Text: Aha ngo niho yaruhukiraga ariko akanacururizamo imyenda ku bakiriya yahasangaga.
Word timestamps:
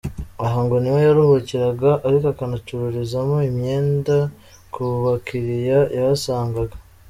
Aha 0.45 0.59
ngo 0.65 0.75
niho 0.79 0.99
yaruhukiraga 1.07 1.91
ariko 2.07 2.25
akanacururizamo 2.33 3.37
imyenda 3.49 4.17
ku 4.73 4.83
bakiriya 5.03 5.79
yahasangaga. 5.95 6.75